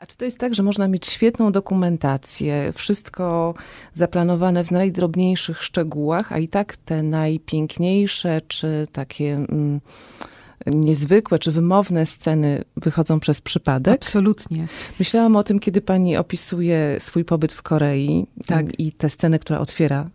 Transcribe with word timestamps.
A 0.00 0.06
czy 0.06 0.16
to 0.16 0.24
jest 0.24 0.38
tak, 0.38 0.54
że 0.54 0.62
można 0.62 0.88
mieć 0.88 1.06
świetną 1.06 1.52
dokumentację, 1.52 2.72
wszystko 2.76 3.54
zaplanowane 3.92 4.64
w 4.64 4.70
najdrobniejszych 4.70 5.62
szczegółach, 5.62 6.32
a 6.32 6.38
i 6.38 6.48
tak 6.48 6.76
te 6.76 7.02
najpiękniejsze, 7.02 8.40
czy 8.48 8.86
takie 8.92 9.34
mm, 9.34 9.80
niezwykłe, 10.66 11.38
czy 11.38 11.52
wymowne 11.52 12.06
sceny 12.06 12.64
wychodzą 12.76 13.20
przez 13.20 13.40
przypadek? 13.40 13.94
Absolutnie. 13.94 14.66
Myślałam 14.98 15.36
o 15.36 15.42
tym, 15.42 15.60
kiedy 15.60 15.80
pani 15.80 16.16
opisuje 16.16 16.96
swój 17.00 17.24
pobyt 17.24 17.52
w 17.52 17.62
Korei 17.62 18.26
Tak. 18.46 18.80
i 18.80 18.92
tę 18.92 19.10
scenę, 19.10 19.38
która 19.38 19.58
otwiera 19.58 20.10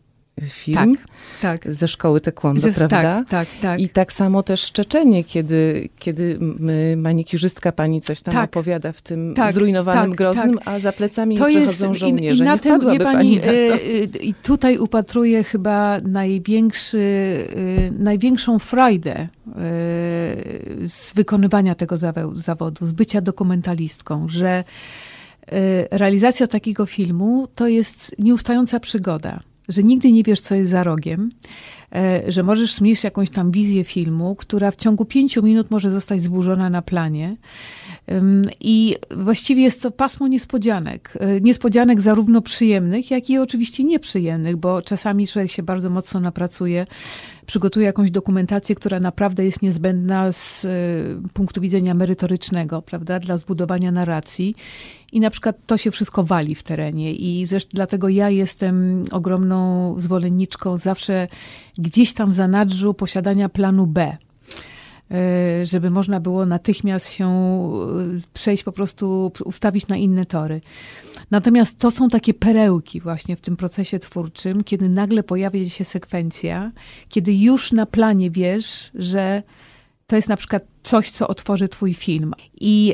film 0.49 0.97
Tak, 1.41 1.61
tak. 1.63 1.73
ze 1.73 1.87
szkoły 1.87 2.21
taekwondo, 2.21 2.61
Ze- 2.61 2.71
prawda? 2.73 3.01
Tak, 3.03 3.29
tak, 3.29 3.47
tak. 3.61 3.79
I 3.79 3.89
tak 3.89 4.13
samo 4.13 4.43
też 4.43 4.61
szczeczenie, 4.61 5.23
kiedy, 5.23 5.89
kiedy 5.99 6.37
m- 6.41 7.01
manikiurzystka 7.01 7.71
pani 7.71 8.01
coś 8.01 8.21
tam 8.21 8.33
Tak. 8.33 8.49
opowiada 8.49 8.91
w 8.91 9.01
tym 9.01 9.33
Tak, 9.35 9.53
zrujnowanym 9.53 10.09
tak, 10.09 10.17
Groznym, 10.17 10.57
tak. 10.57 10.67
a 10.67 10.79
za 10.79 10.91
plecami 10.91 11.37
To 11.37 11.45
przechodzą 11.45 11.89
jest, 11.89 11.99
żołnierze. 11.99 12.35
I, 12.35 12.39
i 12.39 12.41
na 12.41 12.53
Nie 12.53 12.59
tym, 12.59 12.79
pani, 12.81 12.99
pani 12.99 13.37
na 13.37 13.43
y, 13.45 13.49
y, 14.15 14.17
i 14.21 14.33
tutaj 14.33 14.77
upatruję 14.77 15.43
chyba 15.43 15.99
największy, 15.99 16.97
y, 16.97 17.91
największą 17.99 18.59
frajdę 18.59 19.27
z 20.87 21.13
wykonywania 21.13 21.75
tego 21.75 21.97
zawodu, 22.35 22.85
z 22.85 22.91
bycia 22.93 23.21
dokumentalistką, 23.21 24.27
że 24.29 24.63
realizacja 25.91 26.47
takiego 26.47 26.85
filmu 26.85 27.47
to 27.55 27.67
jest 27.67 28.15
nieustająca 28.19 28.79
przygoda, 28.79 29.39
że 29.69 29.83
nigdy 29.83 30.11
nie 30.11 30.23
wiesz, 30.23 30.39
co 30.39 30.55
jest 30.55 30.71
za 30.71 30.83
rogiem, 30.83 31.31
e, 31.95 32.31
że 32.31 32.43
możesz 32.43 32.81
mieć 32.81 33.03
jakąś 33.03 33.29
tam 33.29 33.51
wizję 33.51 33.83
filmu, 33.83 34.35
która 34.35 34.71
w 34.71 34.75
ciągu 34.75 35.05
pięciu 35.05 35.43
minut 35.43 35.71
może 35.71 35.91
zostać 35.91 36.21
zburzona 36.21 36.69
na 36.69 36.81
planie. 36.81 37.37
I 38.61 38.95
właściwie 39.11 39.63
jest 39.63 39.81
to 39.81 39.91
pasmo 39.91 40.27
niespodzianek. 40.27 41.13
E, 41.19 41.41
Niespodzianek 41.41 42.01
zarówno 42.01 42.41
przyjemnych, 42.41 43.11
jak 43.11 43.29
i 43.29 43.37
oczywiście 43.37 43.83
nieprzyjemnych, 43.83 44.57
bo 44.57 44.81
czasami 44.81 45.27
człowiek 45.27 45.51
się 45.51 45.63
bardzo 45.63 45.89
mocno 45.89 46.19
napracuje, 46.19 46.87
przygotuje 47.45 47.85
jakąś 47.85 48.11
dokumentację, 48.11 48.75
która 48.75 48.99
naprawdę 48.99 49.45
jest 49.45 49.61
niezbędna 49.61 50.31
z 50.31 50.65
e, 50.65 50.69
punktu 51.33 51.61
widzenia 51.61 51.93
merytorycznego, 51.93 52.81
prawda, 52.81 53.19
dla 53.19 53.37
zbudowania 53.37 53.91
narracji. 53.91 54.55
I 55.11 55.19
na 55.19 55.29
przykład 55.29 55.55
to 55.65 55.77
się 55.77 55.91
wszystko 55.91 56.23
wali 56.23 56.55
w 56.55 56.63
terenie. 56.63 57.13
I 57.13 57.45
zresztą 57.45 57.69
dlatego 57.73 58.09
ja 58.09 58.29
jestem 58.29 59.05
ogromną 59.11 59.95
zwolenniczką 59.99 60.77
zawsze 60.77 61.27
gdzieś 61.77 62.13
tam 62.13 62.31
w 62.31 62.33
zanadrzu 62.33 62.93
posiadania 62.93 63.49
planu 63.49 63.87
B 63.87 64.17
żeby 65.63 65.89
można 65.89 66.19
było 66.19 66.45
natychmiast 66.45 67.09
się 67.09 67.27
e, 67.27 68.31
przejść, 68.33 68.63
po 68.63 68.71
prostu 68.71 69.31
ustawić 69.45 69.87
na 69.87 69.97
inne 69.97 70.25
tory. 70.25 70.61
Natomiast 71.31 71.79
to 71.79 71.91
są 71.91 72.09
takie 72.09 72.33
perełki 72.33 73.01
właśnie 73.01 73.35
w 73.35 73.41
tym 73.41 73.57
procesie 73.57 73.99
twórczym, 73.99 74.63
kiedy 74.63 74.89
nagle 74.89 75.23
pojawia 75.23 75.69
się 75.69 75.85
sekwencja, 75.85 76.71
kiedy 77.09 77.33
już 77.33 77.71
na 77.71 77.85
planie 77.85 78.31
wiesz, 78.31 78.91
że 78.95 79.43
to 80.07 80.15
jest 80.15 80.29
na 80.29 80.37
przykład 80.37 80.74
coś, 80.85 81.11
co 81.11 81.27
otworzy 81.27 81.67
twój 81.69 81.93
film. 81.93 82.33
I 82.61 82.93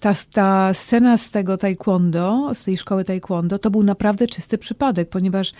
ta, 0.00 0.14
ta 0.32 0.74
scena 0.74 1.16
z 1.16 1.30
tego 1.30 1.56
taekwondo, 1.56 2.50
z 2.54 2.64
tej 2.64 2.78
szkoły 2.78 3.04
taekwondo, 3.04 3.58
to 3.58 3.70
był 3.70 3.82
naprawdę 3.82 4.26
czysty 4.26 4.58
przypadek, 4.58 5.08
ponieważ 5.08 5.52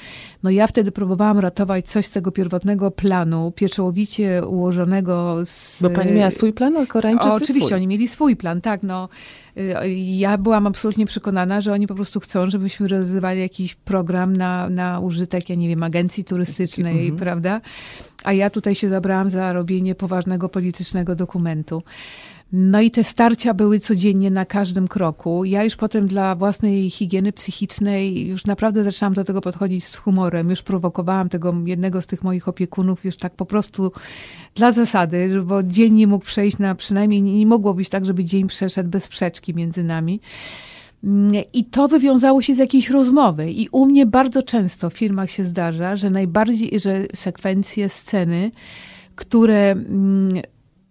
no 0.43 0.51
ja 0.51 0.67
wtedy 0.67 0.93
próbowałam 0.93 1.39
ratować 1.39 1.87
coś 1.89 2.07
z 2.07 2.11
tego 2.11 2.33
pierwotnego 2.33 2.91
planu, 2.91 3.53
pieczołowicie 3.57 4.43
ułożonego 4.47 5.37
z... 5.45 5.83
Bo 5.83 5.91
pani 5.91 6.13
miała 6.13 6.31
swój 6.31 6.53
plan, 6.53 6.77
a 6.77 6.87
Koreańczycy 6.87 7.33
oczywiście, 7.33 7.67
swój. 7.67 7.77
oni 7.77 7.87
mieli 7.87 8.09
swój 8.09 8.37
plan, 8.37 8.61
tak, 8.61 8.83
no. 8.83 9.09
Ja 9.97 10.39
byłam 10.39 10.67
absolutnie 10.67 11.07
przekonana, 11.07 11.61
że 11.61 11.73
oni 11.73 11.87
po 11.87 11.95
prostu 11.95 12.21
chcą, 12.21 12.51
żebyśmy 12.51 12.89
realizowali 12.89 13.41
jakiś 13.41 13.75
program 13.75 14.37
na, 14.37 14.69
na 14.69 15.01
użytek, 15.01 15.49
ja 15.49 15.55
nie 15.57 15.69
wiem, 15.69 15.83
agencji 15.83 16.25
turystycznej, 16.25 17.01
Mhm. 17.01 17.17
prawda? 17.17 17.61
A 18.25 18.33
ja 18.33 18.51
tutaj 18.51 18.75
się 18.75 18.89
zabrałam 18.89 19.31
za 19.31 19.53
robienie 19.53 19.95
poważnego 19.95 20.49
politycznego 20.49 21.15
dokumentu. 21.15 21.83
No 22.53 22.81
i 22.81 22.91
te 22.91 23.05
starcia 23.05 23.55
były 23.55 23.81
codziennie 23.81 24.31
na 24.31 24.45
każdym 24.45 24.89
kroku. 24.89 25.45
Ja 25.45 25.65
już 25.65 25.77
potem 25.77 26.07
dla 26.07 26.35
własnej 26.35 26.91
higieny 26.91 27.33
psychicznej 27.33 28.27
już 28.27 28.47
naprawdę 28.47 28.85
zaczęłam 28.85 29.15
do 29.15 29.25
tego 29.25 29.41
podchodzić 29.41 29.85
z 29.85 29.97
humorem. 29.97 30.51
Już 30.51 30.63
prowokowałam 30.63 31.29
tego 31.29 31.55
jednego 31.65 32.03
z 32.03 32.07
tych 32.07 32.23
moich 32.23 32.49
opiekunów 32.49 33.05
już 33.05 33.17
tak 33.17 33.35
po 33.35 33.47
prostu 33.47 33.93
dla 34.55 34.73
zasady, 34.73 35.43
bo 35.43 35.63
dzień 35.63 35.95
nie 35.95 36.07
mógł 36.07 36.25
przejść 36.25 36.59
na 36.59 36.75
przynajmniej 36.75 37.23
nie 37.23 37.47
mogło 37.47 37.75
być 37.75 37.89
tak, 37.89 38.05
żeby 38.05 38.25
dzień 38.25 38.47
przeszedł 38.47 38.91
bez 38.91 39.05
sprzeczki 39.05 39.55
między 39.55 39.85
nami. 39.85 40.21
Mm, 41.05 41.43
I 41.53 41.65
to 41.65 41.89
wywiązało 41.89 42.43
się 42.43 42.55
z 42.55 42.59
jakiejś 42.59 42.91
rozmowy. 42.91 43.51
I 43.51 43.69
u 43.69 43.87
mnie 43.87 44.07
bardzo 44.07 44.43
często 44.43 44.91
w 44.91 44.95
filmach 44.95 45.31
się 45.31 45.45
zdarza, 45.45 45.97
że 45.97 46.11
najbardziej, 46.11 46.81
że 46.81 47.03
sekwencje, 47.15 47.89
sceny, 47.89 48.51
które. 49.15 49.75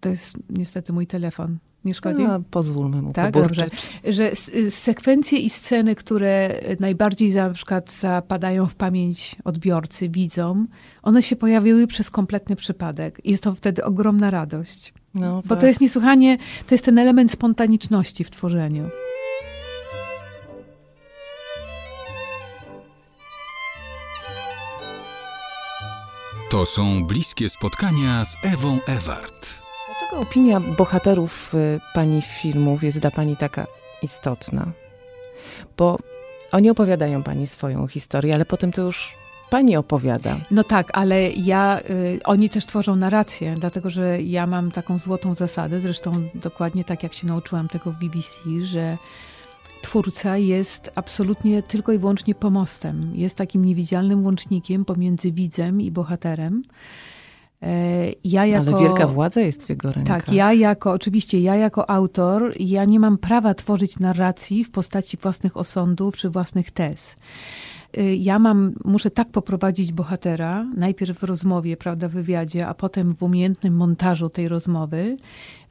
To 0.01 0.09
jest 0.09 0.37
niestety 0.49 0.93
mój 0.93 1.07
telefon. 1.07 1.57
Nie 1.85 1.93
szkodzi? 1.93 2.23
A, 2.23 2.39
pozwólmy 2.51 3.01
mu 3.01 3.13
Tak, 3.13 3.33
poburczyć. 3.33 3.59
dobrze. 3.59 4.13
Że 4.13 4.31
s- 4.31 4.49
y, 4.49 4.71
sekwencje 4.71 5.39
i 5.39 5.49
sceny, 5.49 5.95
które 5.95 6.61
najbardziej 6.79 7.31
za, 7.31 7.47
na 7.47 7.53
przykład 7.53 7.91
zapadają 7.91 8.65
w 8.67 8.75
pamięć 8.75 9.35
odbiorcy, 9.43 10.09
widzom, 10.09 10.67
one 11.03 11.23
się 11.23 11.35
pojawiły 11.35 11.87
przez 11.87 12.09
kompletny 12.09 12.55
przypadek. 12.55 13.21
Jest 13.25 13.43
to 13.43 13.55
wtedy 13.55 13.83
ogromna 13.83 14.31
radość. 14.31 14.93
No, 15.13 15.41
Bo 15.45 15.55
to 15.55 15.65
jest 15.67 15.81
niesłychanie, 15.81 16.37
to 16.67 16.73
jest 16.75 16.85
ten 16.85 16.97
element 16.97 17.31
spontaniczności 17.31 18.23
w 18.23 18.29
tworzeniu. 18.29 18.89
To 26.49 26.65
są 26.65 27.03
bliskie 27.05 27.49
spotkania 27.49 28.25
z 28.25 28.37
Ewą 28.43 28.79
Ewart. 28.87 29.61
Dlaczego 30.09 30.29
opinia 30.29 30.59
bohaterów 30.59 31.53
y, 31.53 31.79
pani 31.93 32.21
filmów 32.21 32.83
jest 32.83 32.99
dla 32.99 33.11
pani 33.11 33.37
taka 33.37 33.67
istotna? 34.01 34.71
Bo 35.77 35.97
oni 36.51 36.69
opowiadają 36.69 37.23
pani 37.23 37.47
swoją 37.47 37.87
historię, 37.87 38.33
ale 38.33 38.45
potem 38.45 38.71
to 38.71 38.81
już 38.81 39.15
pani 39.49 39.77
opowiada. 39.77 40.37
No 40.51 40.63
tak, 40.63 40.89
ale 40.93 41.31
ja, 41.31 41.79
y, 41.89 42.19
oni 42.23 42.49
też 42.49 42.65
tworzą 42.65 42.95
narrację, 42.95 43.55
dlatego 43.59 43.89
że 43.89 44.21
ja 44.21 44.47
mam 44.47 44.71
taką 44.71 44.99
złotą 44.99 45.35
zasadę, 45.35 45.81
zresztą 45.81 46.29
dokładnie 46.35 46.83
tak 46.83 47.03
jak 47.03 47.13
się 47.13 47.27
nauczyłam 47.27 47.67
tego 47.67 47.91
w 47.91 47.99
BBC, 47.99 48.39
że 48.63 48.97
twórca 49.81 50.37
jest 50.37 50.91
absolutnie 50.95 51.63
tylko 51.63 51.91
i 51.91 51.97
wyłącznie 51.97 52.35
pomostem. 52.35 53.11
Jest 53.15 53.35
takim 53.35 53.65
niewidzialnym 53.65 54.25
łącznikiem 54.25 54.85
pomiędzy 54.85 55.31
widzem 55.31 55.81
i 55.81 55.91
bohaterem. 55.91 56.63
E, 57.63 58.11
Ja 58.23 58.45
jako... 58.45 58.67
Ale 58.71 58.79
wielka 58.79 59.07
władza 59.07 59.41
jest 59.41 59.63
w 59.63 59.69
jego 59.69 59.91
rękach. 59.91 60.25
Tak, 60.25 60.33
ja 60.33 60.53
jako, 60.53 60.91
oczywiście, 60.91 61.39
ja 61.41 61.55
jako 61.55 61.89
autor, 61.89 62.53
ja 62.59 62.85
nie 62.85 62.99
mam 62.99 63.17
prawa 63.17 63.53
tworzyć 63.53 63.99
narracji 63.99 64.63
w 64.63 64.71
postaci 64.71 65.17
własnych 65.17 65.57
osądów 65.57 66.15
czy 66.15 66.29
własnych 66.29 66.71
tez. 66.71 67.15
Y, 67.97 68.15
Ja 68.15 68.39
mam, 68.39 68.71
muszę 68.85 69.11
tak 69.11 69.29
poprowadzić 69.29 69.91
bohatera, 69.93 70.65
najpierw 70.75 71.19
w 71.19 71.23
rozmowie, 71.23 71.77
prawda, 71.77 72.07
w 72.07 72.11
wywiadzie, 72.11 72.67
a 72.67 72.73
potem 72.73 73.15
w 73.15 73.23
umiejętnym 73.23 73.75
montażu 73.75 74.29
tej 74.29 74.47
rozmowy, 74.47 75.17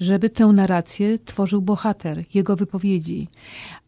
żeby 0.01 0.31
tę 0.31 0.47
narrację 0.47 1.19
tworzył 1.19 1.63
bohater, 1.63 2.25
jego 2.35 2.57
wypowiedzi. 2.57 3.29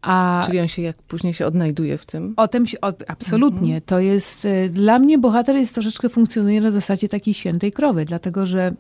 A 0.03 0.43
Czyli 0.47 0.61
on 0.61 0.69
się 0.69 0.83
jak 0.83 0.97
później 1.03 1.35
się 1.35 1.47
odnajduje 1.47 1.99
w 1.99 2.07
tym. 2.07 2.35
o 2.37 2.49
tym 2.49 2.67
się, 2.67 2.81
o, 2.81 2.93
absolutnie. 3.09 3.81
To 3.81 4.01
jest, 4.01 4.45
e, 4.45 4.69
dla 4.69 4.99
mnie 4.99 5.19
bohater 5.19 5.57
jest 5.57 5.75
troszeczkę 5.75 6.09
funkcjonuje 6.09 6.61
na 6.61 6.71
zasadzie 6.71 7.09
takiej 7.09 7.35
świętej 7.35 7.73
krowy, 7.73 8.05
dlatego 8.05 8.47
że 8.47 8.75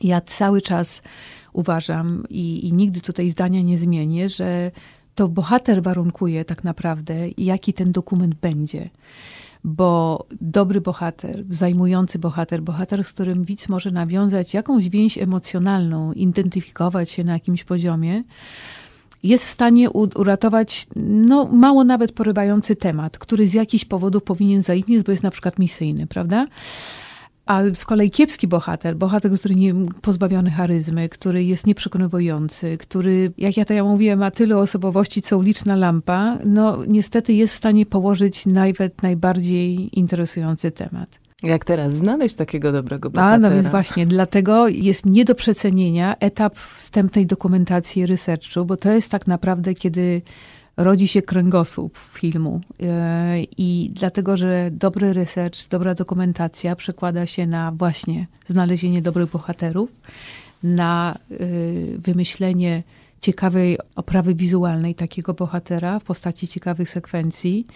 ja 0.00 0.20
cały 0.20 0.62
czas 0.62 1.02
uważam 1.52 2.24
i, 2.30 2.68
i 2.68 2.72
nigdy 2.72 3.00
tutaj 3.00 3.30
zdania 3.30 3.62
nie 3.62 3.78
zmienię, 3.78 4.28
że 4.28 4.70
to 5.14 5.28
bohater 5.28 5.82
warunkuje 5.82 6.44
tak 6.44 6.64
naprawdę, 6.64 7.14
jaki 7.38 7.72
ten 7.72 7.92
dokument 7.92 8.34
będzie. 8.34 8.90
Bo 9.64 10.26
dobry 10.40 10.80
bohater, 10.80 11.44
zajmujący 11.50 12.18
bohater, 12.18 12.62
bohater, 12.62 13.04
z 13.04 13.12
którym 13.12 13.44
widz 13.44 13.68
może 13.68 13.90
nawiązać 13.90 14.54
jakąś 14.54 14.88
więź 14.88 15.18
emocjonalną, 15.18 16.12
identyfikować 16.12 17.10
się 17.10 17.24
na 17.24 17.32
jakimś 17.32 17.64
poziomie, 17.64 18.22
jest 19.22 19.44
w 19.44 19.50
stanie 19.50 19.90
uratować 19.90 20.86
no, 20.96 21.44
mało 21.44 21.84
nawet 21.84 22.12
porywający 22.12 22.76
temat, 22.76 23.18
który 23.18 23.48
z 23.48 23.54
jakichś 23.54 23.84
powodów 23.84 24.22
powinien 24.22 24.62
zaistnieć, 24.62 25.02
bo 25.02 25.12
jest 25.12 25.22
na 25.22 25.30
przykład 25.30 25.58
misyjny, 25.58 26.06
prawda? 26.06 26.46
A 27.50 27.62
z 27.74 27.84
kolei 27.84 28.10
kiepski 28.10 28.48
bohater, 28.48 28.96
bohater, 28.96 29.32
który 29.32 29.54
nie 29.54 29.74
pozbawiony 30.02 30.50
charyzmy, 30.50 31.08
który 31.08 31.44
jest 31.44 31.66
nieprzekonywujący, 31.66 32.78
który, 32.78 33.32
jak 33.38 33.56
ja 33.56 33.64
to 33.64 33.74
ja 33.74 33.84
mówiłem, 33.84 34.18
ma 34.18 34.30
tyle 34.30 34.58
osobowości, 34.58 35.22
co 35.22 35.38
uliczna 35.38 35.76
lampa, 35.76 36.38
no 36.44 36.84
niestety 36.88 37.32
jest 37.32 37.54
w 37.54 37.56
stanie 37.56 37.86
położyć 37.86 38.46
nawet 38.46 39.02
najbardziej 39.02 39.98
interesujący 39.98 40.70
temat. 40.70 41.18
Jak 41.42 41.64
teraz 41.64 41.94
znaleźć 41.94 42.34
takiego 42.34 42.72
dobrego 42.72 43.10
bohatera? 43.10 43.34
A, 43.34 43.38
no 43.38 43.50
więc 43.50 43.68
właśnie, 43.68 44.06
dlatego 44.06 44.68
jest 44.68 45.06
nie 45.06 45.24
do 45.24 45.34
przecenienia 45.34 46.16
etap 46.20 46.58
wstępnej 46.58 47.26
dokumentacji 47.26 48.06
researchu, 48.06 48.64
bo 48.64 48.76
to 48.76 48.92
jest 48.92 49.10
tak 49.10 49.26
naprawdę, 49.26 49.74
kiedy 49.74 50.22
rodzi 50.76 51.08
się 51.08 51.22
kręgosłup 51.22 51.98
filmu. 51.98 52.60
E, 52.82 53.42
I 53.58 53.90
dlatego, 53.94 54.36
że 54.36 54.70
dobry 54.72 55.12
research, 55.12 55.68
dobra 55.68 55.94
dokumentacja 55.94 56.76
przekłada 56.76 57.26
się 57.26 57.46
na 57.46 57.72
właśnie 57.72 58.26
znalezienie 58.48 59.02
dobrych 59.02 59.30
bohaterów, 59.30 59.90
na 60.62 61.14
e, 61.30 61.36
wymyślenie 61.98 62.82
ciekawej 63.20 63.78
oprawy 63.96 64.34
wizualnej 64.34 64.94
takiego 64.94 65.34
bohatera 65.34 65.98
w 65.98 66.04
postaci 66.04 66.48
ciekawych 66.48 66.90
sekwencji. 66.90 67.66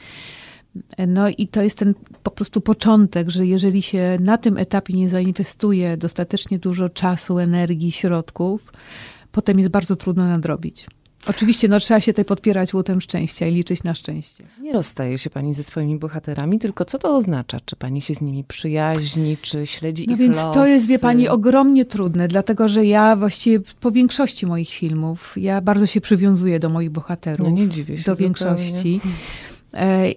No 1.07 1.29
i 1.29 1.49
to 1.49 1.63
jest 1.63 1.79
ten 1.79 1.95
po 2.23 2.31
prostu 2.31 2.61
początek, 2.61 3.31
że 3.31 3.47
jeżeli 3.47 3.83
się 3.83 4.17
na 4.21 4.39
tym 4.39 4.59
etapie 4.59 4.95
nie 4.95 5.09
zainwestuje 5.09 5.97
dostatecznie 5.97 6.59
dużo 6.59 6.89
czasu, 6.89 7.39
energii, 7.39 7.93
środków, 7.93 8.73
potem 9.33 9.59
jest 9.59 9.71
bardzo 9.71 9.97
trudno 9.97 10.29
nadrobić. 10.29 10.87
Oczywiście 11.27 11.69
no, 11.69 11.81
trzeba 11.81 12.01
się 12.01 12.13
tutaj 12.13 12.25
podpierać 12.25 12.75
łotem 12.75 13.01
szczęścia 13.01 13.47
i 13.47 13.55
liczyć 13.55 13.85
na 13.85 13.95
szczęście. 13.95 14.45
Nie 14.61 14.73
rozstaje 14.73 15.19
się 15.19 15.31
pani 15.31 15.55
ze 15.55 15.63
swoimi 15.63 15.99
bohaterami, 15.99 16.59
tylko 16.59 16.85
co 16.85 16.99
to 16.99 17.17
oznacza? 17.17 17.59
Czy 17.65 17.77
pani 17.77 18.01
się 18.01 18.15
z 18.15 18.21
nimi 18.21 18.45
przyjaźni, 18.45 19.37
czy 19.43 19.67
śledzi 19.67 20.05
no 20.07 20.13
ich 20.13 20.19
więc 20.19 20.37
losy? 20.37 20.55
to 20.55 20.67
jest, 20.67 20.87
wie 20.87 20.99
pani, 20.99 21.29
ogromnie 21.29 21.85
trudne, 21.85 22.29
dlatego 22.29 22.69
że 22.69 22.85
ja 22.85 23.17
właściwie 23.17 23.61
po 23.81 23.91
większości 23.91 24.47
moich 24.47 24.69
filmów, 24.69 25.35
ja 25.37 25.61
bardzo 25.61 25.87
się 25.87 26.01
przywiązuję 26.01 26.59
do 26.59 26.69
moich 26.69 26.91
bohaterów. 26.91 27.49
No 27.49 27.55
nie 27.55 27.69
dziwię 27.69 27.99
się 27.99 28.05
Do 28.05 28.15
zupełnie. 28.15 28.25
większości. 28.25 29.01
E, 29.05 29.09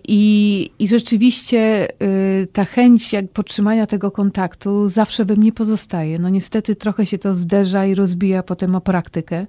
I, 0.08 0.72
I 0.80 0.88
rzeczywiście 0.88 1.88
y, 2.04 2.48
ta 2.54 2.66
chęć 2.66 3.14
jak 3.14 3.32
podtrzymania 3.32 3.88
tego 3.88 4.12
kontaktu 4.12 4.90
zawsze 4.90 5.26
we 5.26 5.36
mnie 5.36 5.52
pozostaje. 5.52 6.20
No 6.20 6.30
niestety 6.30 6.76
trochę 6.76 7.06
się 7.06 7.18
to 7.18 7.34
zderza 7.34 7.86
i 7.86 7.96
rozbija 7.96 8.44
potem 8.44 8.76
o 8.76 8.82
praktykę, 8.82 9.46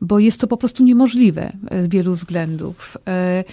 bo 0.00 0.18
jest 0.18 0.40
to 0.40 0.46
po 0.46 0.56
prostu 0.56 0.84
niemożliwe 0.84 1.52
e, 1.70 1.82
z 1.82 1.88
wielu 1.88 2.12
względów. 2.12 2.96
E, 3.08 3.44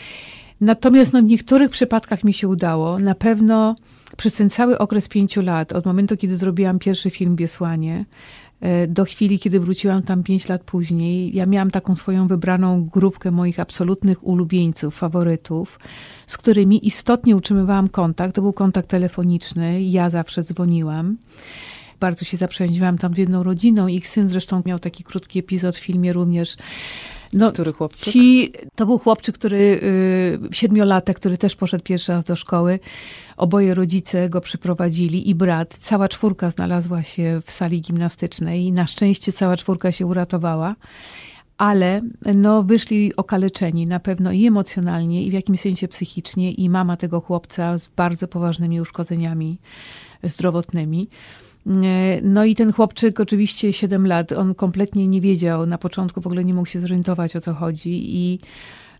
Natomiast 0.61 1.13
no, 1.13 1.21
w 1.21 1.25
niektórych 1.25 1.69
przypadkach 1.69 2.23
mi 2.23 2.33
się 2.33 2.47
udało. 2.47 2.99
Na 2.99 3.15
pewno 3.15 3.75
przez 4.17 4.33
ten 4.33 4.49
cały 4.49 4.77
okres 4.77 5.07
pięciu 5.07 5.41
lat, 5.41 5.73
od 5.73 5.85
momentu, 5.85 6.17
kiedy 6.17 6.37
zrobiłam 6.37 6.79
pierwszy 6.79 7.09
film 7.09 7.35
Biesłanie, 7.35 7.95
e, 7.95 8.05
do 8.87 9.05
chwili, 9.05 9.39
kiedy 9.39 9.59
wróciłam 9.59 10.01
tam 10.01 10.23
pięć 10.23 10.49
lat 10.49 10.63
później, 10.63 11.35
ja 11.35 11.45
miałam 11.45 11.71
taką 11.71 11.95
swoją 11.95 12.27
wybraną 12.27 12.85
grupkę 12.85 13.31
moich 13.31 13.59
absolutnych 13.59 14.27
ulubieńców, 14.27 14.95
faworytów, 14.95 15.79
z 16.27 16.37
którymi 16.37 16.87
istotnie 16.87 17.35
utrzymywałam 17.35 17.89
kontakt. 17.89 18.35
To 18.35 18.41
był 18.41 18.53
kontakt 18.53 18.89
telefoniczny, 18.89 19.83
ja 19.83 20.09
zawsze 20.09 20.43
dzwoniłam. 20.43 21.17
Bardzo 21.99 22.25
się 22.25 22.37
zaprzyjaźniłam 22.37 22.97
tam 22.97 23.15
z 23.15 23.17
jedną 23.17 23.43
rodziną. 23.43 23.87
Ich 23.87 24.07
syn 24.07 24.29
zresztą 24.29 24.61
miał 24.65 24.79
taki 24.79 25.03
krótki 25.03 25.39
epizod 25.39 25.75
w 25.75 25.79
filmie 25.79 26.13
również. 26.13 26.57
No, 27.33 27.51
Który 27.51 27.73
chłopczyk? 27.73 28.13
Ci, 28.13 28.53
to 28.75 28.85
był 28.85 28.99
chłopczyk, 28.99 29.35
który, 29.35 29.57
y, 29.57 30.39
siedmiolatek, 30.51 31.17
który 31.17 31.37
też 31.37 31.55
poszedł 31.55 31.83
pierwszy 31.83 32.11
raz 32.11 32.23
do 32.23 32.35
szkoły. 32.35 32.79
Oboje 33.37 33.73
rodzice 33.73 34.29
go 34.29 34.41
przyprowadzili 34.41 35.29
i 35.29 35.35
brat. 35.35 35.77
Cała 35.79 36.07
czwórka 36.07 36.51
znalazła 36.51 37.03
się 37.03 37.41
w 37.45 37.51
sali 37.51 37.81
gimnastycznej 37.81 38.63
i 38.63 38.71
na 38.71 38.87
szczęście 38.87 39.31
cała 39.31 39.57
czwórka 39.57 39.91
się 39.91 40.05
uratowała. 40.05 40.75
Ale 41.57 42.01
no, 42.35 42.63
wyszli 42.63 43.15
okaleczeni 43.15 43.85
na 43.87 43.99
pewno 43.99 44.31
i 44.31 44.45
emocjonalnie, 44.45 45.23
i 45.23 45.29
w 45.29 45.33
jakimś 45.33 45.59
sensie 45.59 45.87
psychicznie, 45.87 46.51
i 46.51 46.69
mama 46.69 46.97
tego 46.97 47.21
chłopca 47.21 47.77
z 47.79 47.87
bardzo 47.87 48.27
poważnymi 48.27 48.81
uszkodzeniami 48.81 49.59
zdrowotnymi. 50.23 51.07
No 52.21 52.45
i 52.45 52.55
ten 52.55 52.73
chłopczyk, 52.73 53.19
oczywiście 53.19 53.73
7 53.73 54.07
lat, 54.07 54.31
on 54.31 54.55
kompletnie 54.55 55.07
nie 55.07 55.21
wiedział, 55.21 55.65
na 55.65 55.77
początku 55.77 56.21
w 56.21 56.27
ogóle 56.27 56.45
nie 56.45 56.53
mógł 56.53 56.67
się 56.67 56.79
zorientować 56.79 57.35
o 57.35 57.41
co 57.41 57.53
chodzi 57.53 58.15
i 58.17 58.39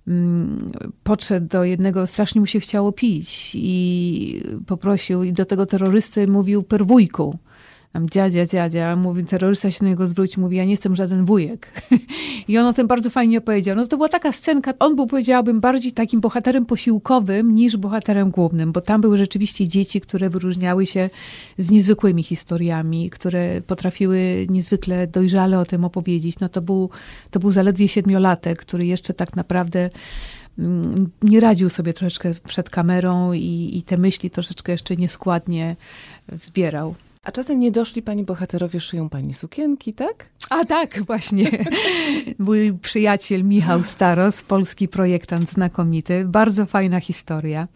mm, 0.07 0.67
podszedł 1.03 1.47
do 1.47 1.63
jednego, 1.63 2.07
strasznie 2.07 2.41
mu 2.41 2.47
się 2.47 2.59
chciało 2.59 2.91
pić 2.91 3.51
i 3.55 4.43
poprosił, 4.67 5.23
i 5.23 5.33
do 5.33 5.45
tego 5.45 5.65
terrorysty 5.65 6.27
mówił 6.27 6.63
per 6.63 6.85
wujku. 6.85 7.37
Tam 7.93 8.09
dziadzia, 8.09 8.45
dziadzia, 8.45 8.95
mówi, 8.95 9.25
terrorysta 9.25 9.71
się 9.71 9.83
na 9.83 9.89
niego 9.89 10.07
zwrócił, 10.07 10.41
mówi, 10.43 10.57
ja 10.57 10.65
nie 10.65 10.71
jestem 10.71 10.95
żaden 10.95 11.25
wujek. 11.25 11.67
I 12.47 12.57
on 12.57 12.65
o 12.65 12.73
tym 12.73 12.87
bardzo 12.87 13.09
fajnie 13.09 13.37
opowiedział. 13.37 13.75
No 13.75 13.87
to 13.87 13.97
była 13.97 14.09
taka 14.09 14.31
scenka, 14.31 14.73
on 14.79 14.95
był, 14.95 15.07
powiedziałabym, 15.07 15.59
bardziej 15.59 15.91
takim 15.91 16.21
bohaterem 16.21 16.65
posiłkowym 16.65 17.55
niż 17.55 17.77
bohaterem 17.77 18.31
głównym, 18.31 18.71
bo 18.71 18.81
tam 18.81 19.01
były 19.01 19.17
rzeczywiście 19.17 19.67
dzieci, 19.67 20.01
które 20.01 20.29
wyróżniały 20.29 20.85
się 20.85 21.09
z 21.57 21.71
niezwykłymi 21.71 22.23
historiami, 22.23 23.09
które 23.09 23.61
potrafiły 23.61 24.47
niezwykle 24.49 25.07
dojrzale 25.07 25.59
o 25.59 25.65
tym 25.65 25.85
opowiedzieć. 25.85 26.39
No 26.39 26.49
to 26.49 26.61
był, 26.61 26.89
to 27.31 27.39
był 27.39 27.51
zaledwie 27.51 27.87
siedmiolatek, 27.87 28.59
który 28.59 28.85
jeszcze 28.85 29.13
tak 29.13 29.35
naprawdę 29.35 29.89
mm, 30.59 31.09
nie 31.21 31.39
radził 31.39 31.69
sobie 31.69 31.93
troszeczkę 31.93 32.33
przed 32.47 32.69
kamerą 32.69 33.33
i, 33.33 33.71
i 33.77 33.83
te 33.83 33.97
myśli 33.97 34.29
troszeczkę 34.29 34.71
jeszcze 34.71 34.95
nieskładnie 34.95 35.75
zbierał. 36.39 36.95
A 37.23 37.31
czasem 37.31 37.59
nie 37.59 37.71
doszli 37.71 38.01
pani 38.01 38.23
bohaterowie, 38.23 38.79
szyją 38.79 39.09
pani 39.09 39.33
sukienki, 39.33 39.93
tak? 39.93 40.25
A 40.49 40.65
tak, 40.65 41.03
właśnie. 41.05 41.49
Mój 42.39 42.73
przyjaciel 42.73 43.43
Michał 43.43 43.83
Staros, 43.83 44.43
polski 44.43 44.87
projektant 44.87 45.49
znakomity. 45.49 46.25
Bardzo 46.25 46.65
fajna 46.65 46.99
historia. 46.99 47.67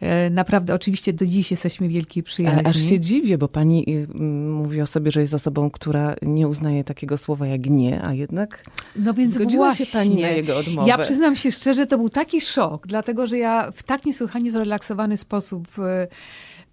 E, 0.00 0.30
Naprawdę, 0.30 0.74
oczywiście 0.74 1.12
do 1.12 1.26
dziś 1.26 1.50
jesteśmy 1.50 1.88
wielkiej 1.88 2.22
przyjaźni. 2.22 2.58
Ale 2.58 2.68
aż 2.68 2.76
się 2.76 3.00
dziwię, 3.00 3.38
bo 3.38 3.48
pani 3.48 3.84
y, 3.88 4.08
mówi 4.48 4.80
o 4.80 4.86
sobie, 4.86 5.10
że 5.10 5.20
jest 5.20 5.34
osobą, 5.34 5.70
która 5.70 6.14
nie 6.22 6.48
uznaje 6.48 6.84
takiego 6.84 7.18
słowa 7.18 7.46
jak 7.46 7.66
nie, 7.70 8.02
a 8.04 8.14
jednak 8.14 8.64
No 8.96 9.14
więc 9.14 9.34
zgodziła 9.34 9.66
właśnie. 9.66 9.86
się 9.86 9.92
pani 9.98 10.22
na 10.22 10.28
jego 10.28 10.58
odmowę. 10.58 10.88
Ja 10.88 10.98
przyznam 10.98 11.36
się 11.36 11.52
szczerze, 11.52 11.86
to 11.86 11.98
był 11.98 12.08
taki 12.08 12.40
szok, 12.40 12.86
dlatego 12.86 13.26
że 13.26 13.38
ja 13.38 13.70
w 13.70 13.82
tak 13.82 14.04
niesłychanie 14.06 14.52
zrelaksowany 14.52 15.16
sposób 15.16 15.68
e, 15.78 16.08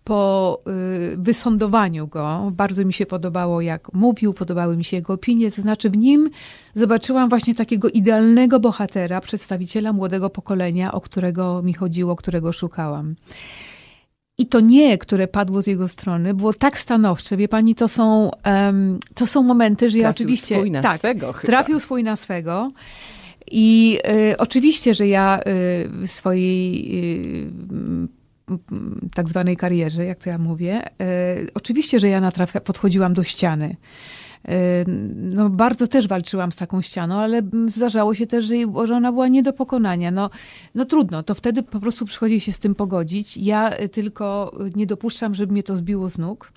po 0.07 0.59
y, 1.13 1.18
wysądowaniu 1.18 2.07
go, 2.07 2.51
bardzo 2.56 2.86
mi 2.86 2.94
się 2.94 3.06
podobało, 3.06 3.62
jak 3.62 3.94
mówił, 3.94 4.33
podobały 4.33 4.77
mi 4.77 4.83
się 4.83 4.98
jego 4.98 5.13
opinie, 5.13 5.51
to 5.51 5.62
znaczy 5.62 5.89
w 5.89 5.98
nim 5.98 6.30
zobaczyłam 6.74 7.30
właśnie 7.30 7.56
takiego 7.56 7.89
idealnego 7.89 8.59
bohatera, 8.59 9.21
przedstawiciela 9.21 9.94
młodego 9.94 10.30
pokolenia, 10.30 10.92
o 10.92 11.01
którego 11.01 11.62
mi 11.62 11.74
chodziło, 11.74 12.15
którego 12.15 12.51
szukałam. 12.51 13.15
I 14.38 14.45
to 14.45 14.59
nie, 14.59 14.98
które 14.98 15.27
padło 15.27 15.62
z 15.62 15.68
jego 15.68 15.88
strony, 15.88 16.33
było 16.33 16.54
tak 16.54 16.80
stanowcze. 16.80 17.38
Wie 17.38 17.48
pani, 17.48 17.75
to 17.75 17.88
są, 17.88 18.31
em, 18.44 19.00
to 19.15 19.27
są 19.27 19.44
momenty, 19.44 19.89
że 19.89 19.98
ja 19.98 20.04
Trafił 20.04 20.25
oczywiście. 20.25 20.56
swój 20.56 20.71
na 20.71 20.81
tak, 20.81 20.98
swego 21.00 21.33
chyba. 21.33 21.51
trafił 21.51 21.80
swój 21.80 22.04
na 22.04 22.15
swego. 22.15 22.71
I 23.51 24.00
y, 24.31 24.38
oczywiście, 24.38 24.94
że 24.94 25.07
ja 25.07 25.39
y, 25.39 25.44
w 25.89 26.07
swojej 26.07 26.90
y, 28.04 28.07
tak 29.13 29.30
zwanej 29.30 29.57
karierze, 29.57 30.06
jak 30.06 30.19
to 30.19 30.30
ja 30.30 30.37
mówię, 30.37 30.87
y, 30.87 31.47
oczywiście, 31.54 31.99
że 31.99 32.09
ja 32.09 32.21
natrafia, 32.21 32.61
podchodziłam 32.61 33.13
do 33.13 33.23
ściany. 33.23 33.75
Y, 34.49 34.51
No, 35.16 35.49
bardzo 35.49 35.87
też 35.87 36.07
walczyłam 36.07 36.51
z 36.51 36.56
taką 36.56 36.81
ścianą, 36.81 37.16
ale 37.16 37.42
zdarzało 37.68 38.13
się 38.13 38.27
też, 38.27 38.45
że, 38.45 38.56
że 38.85 38.95
ona 38.95 39.11
była 39.11 39.27
nie 39.27 39.44
do 39.44 39.54
pokonania. 39.54 40.11
No, 40.11 40.30
no 40.75 40.85
trudno, 40.85 41.23
to 41.23 41.35
wtedy 41.35 41.63
po 41.63 41.80
prostu 41.80 42.06
przychodzi 42.06 42.39
się 42.39 42.51
z 42.51 42.59
tym 42.59 42.75
pogodzić. 42.75 43.37
Ja 43.37 43.80
y, 43.80 43.89
tylko 43.89 44.51
nie 44.75 44.85
dopuszczam, 44.85 45.35
żeby 45.35 45.54
mnie 45.54 45.63
to 45.63 45.75
zbiło 45.75 46.09
z 46.09 46.18
nóg. 46.18 46.51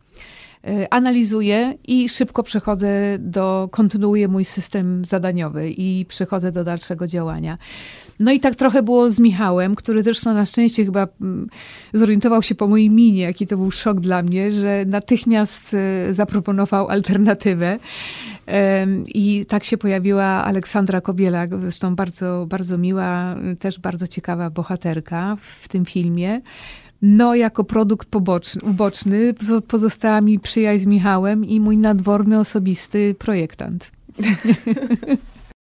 Analizuję 0.91 1.75
i 1.89 2.09
szybko 2.09 2.43
przechodzę 2.43 3.19
do, 3.19 3.69
kontynuuję 3.73 4.29
mój 4.29 4.45
system 4.45 5.05
zadaniowy 5.05 5.71
i 5.71 6.07
przechodzę 6.09 6.53
do 6.53 6.65
dalszego 6.65 7.07
działania. 7.07 7.59
No 8.21 8.33
i 8.33 8.41
tak 8.41 8.55
trochę 8.55 8.83
było 8.83 9.11
z 9.11 9.19
Michałem, 9.19 9.75
który 9.75 10.03
zresztą 10.03 10.35
na 10.35 10.47
szczęście 10.47 10.85
chyba 10.85 11.09
mm, 11.21 11.49
zorientował 11.95 12.43
się 12.43 12.55
po 12.55 12.67
mojej 12.67 12.91
minie, 12.91 13.23
jaki 13.23 13.47
to 13.47 13.57
był 13.57 13.71
szok 13.71 14.01
dla 14.01 14.23
mnie, 14.23 14.53
że 14.53 14.85
natychmiast 14.87 15.75
y, 15.75 16.15
zaproponował 16.15 16.89
alternatywę. 16.89 17.79
I 19.07 19.47
tak 19.49 19.65
się 19.65 19.79
pojawiła 19.79 20.25
Aleksandra 20.25 21.01
Kobielak, 21.01 21.51
zresztą 21.61 21.97
bardzo, 21.97 22.47
bardzo 22.49 22.79
miła, 22.79 23.37
też 23.59 23.79
bardzo 23.79 24.07
ciekawa 24.07 24.51
bohaterka 24.51 25.37
w 25.41 25.69
tym 25.69 25.85
filmie. 25.85 26.41
No, 27.03 27.35
jako 27.35 27.65
produkt 27.65 28.09
poboczny, 28.09 28.63
uboczny 28.63 29.33
pozo- 29.33 29.63
pozostała 29.63 30.21
mi 30.21 30.39
przyjaźń 30.39 30.83
z 30.83 30.87
Michałem 30.87 31.45
i 31.45 31.61
mój 31.61 31.79
nadworny 31.79 32.39
osobisty 32.39 33.15
projektant. 33.19 33.91